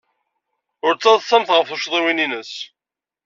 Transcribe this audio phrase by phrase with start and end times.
[0.85, 2.53] Ur ttaḍsamt ɣef tuccḍiwin-nnes.